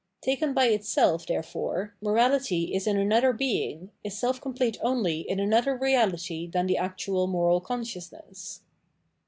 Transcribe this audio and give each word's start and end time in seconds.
Taken 0.23 0.55
by 0.55 0.65
i'tself, 0.67 1.27
therefore, 1.27 1.93
morahty 2.01 2.73
is 2.73 2.87
in 2.87 2.97
another 2.97 3.31
being, 3.33 3.91
is 4.03 4.17
self 4.17 4.41
complete 4.41 4.79
only 4.81 5.19
in 5.19 5.39
another 5.39 5.77
reality 5.77 6.47
than 6.47 6.65
the 6.65 6.75
actual 6.75 7.27
moral 7.27 7.61
consciousness. 7.61 8.61